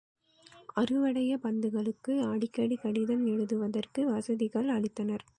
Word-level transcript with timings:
அருவடைய 0.73 1.31
பந்துக்களுக்கு 1.43 2.13
அடிக்கடி 2.21 2.75
கடிதம் 2.75 3.25
எழுதுவதற்கு 3.25 4.05
வசதிகள் 4.05 4.69
அளித்தனர். 4.69 5.25